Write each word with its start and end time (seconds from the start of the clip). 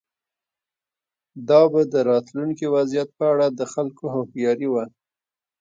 دا 1.49 1.61
به 1.71 1.81
د 1.93 1.95
راتلونکي 2.11 2.65
وضعیت 2.75 3.09
په 3.17 3.23
اړه 3.33 3.47
د 3.49 3.61
خلکو 3.73 4.03
هوښیاري 4.13 4.67
وه. 4.73 4.85